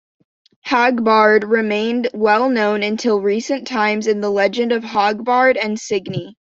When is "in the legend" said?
4.07-4.71